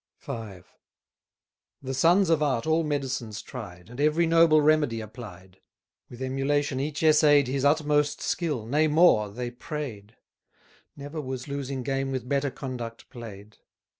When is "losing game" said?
11.47-12.11